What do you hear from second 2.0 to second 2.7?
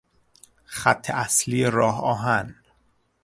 آهن